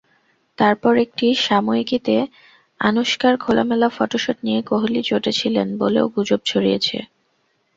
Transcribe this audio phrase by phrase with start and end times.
[0.57, 2.15] তারপর একটি সাময়িকীতে
[2.79, 6.97] আনুশকার খোলামেলা ফটোশট নিয়ে কোহলি চটেছিলেন বলেও গুজব ছড়িয়েছে।